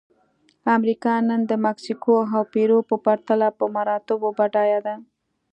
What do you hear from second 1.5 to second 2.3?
د مکسیکو